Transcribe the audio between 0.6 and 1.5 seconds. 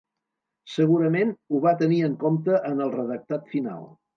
Segurament